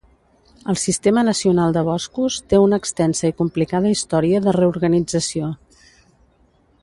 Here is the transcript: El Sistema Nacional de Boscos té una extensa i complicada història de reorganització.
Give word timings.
El 0.71 0.77
Sistema 0.83 1.23
Nacional 1.27 1.75
de 1.75 1.83
Boscos 1.89 2.37
té 2.53 2.61
una 2.63 2.79
extensa 2.83 3.29
i 3.33 3.37
complicada 3.43 3.93
història 3.97 4.41
de 4.47 4.57
reorganització. 4.59 5.53